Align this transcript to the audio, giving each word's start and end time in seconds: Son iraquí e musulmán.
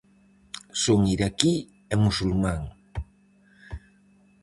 Son 0.83 0.99
iraquí 1.15 1.55
e 1.93 1.95
musulmán. 2.05 2.61